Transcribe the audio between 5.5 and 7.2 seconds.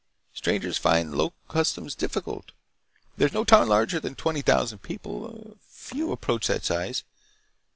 few approach that size.